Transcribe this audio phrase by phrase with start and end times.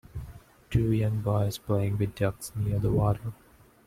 [0.71, 3.33] Two young boys playing with ducks near the water.